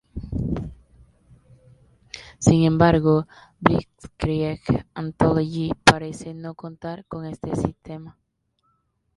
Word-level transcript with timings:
Sin 2.39 2.63
embargo, 2.63 3.27
Blitzkrieg 3.59 4.59
Anthology 4.95 5.73
parece 5.83 6.33
no 6.33 6.55
contar 6.55 7.05
con 7.05 7.27
este 7.27 7.55
sistema. 7.55 8.17